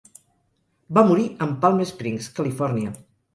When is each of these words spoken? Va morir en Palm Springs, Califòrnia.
Va 0.97 1.03
morir 1.09 1.25
en 1.47 1.51
Palm 1.67 1.85
Springs, 1.91 2.31
Califòrnia. 2.41 2.97